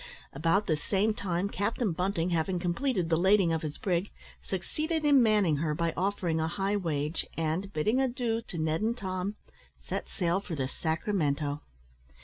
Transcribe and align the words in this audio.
About 0.33 0.65
the 0.65 0.75
same 0.77 1.13
time, 1.13 1.47
Captain 1.47 1.91
Bunting 1.91 2.31
having 2.31 2.57
completed 2.57 3.07
the 3.07 3.17
lading 3.17 3.53
of 3.53 3.61
his 3.61 3.77
brig, 3.77 4.09
succeeded 4.41 5.05
in 5.05 5.21
manning 5.21 5.57
her 5.57 5.75
by 5.75 5.93
offering 5.95 6.39
a 6.41 6.47
high 6.47 6.75
wage, 6.75 7.23
and, 7.37 7.71
bidding 7.71 8.01
adieu 8.01 8.41
to 8.47 8.57
Ned 8.57 8.81
and 8.81 8.97
Tom, 8.97 9.35
set 9.79 10.09
sail 10.09 10.39
for 10.39 10.55
the 10.55 10.67
Sacramento. 10.67 11.61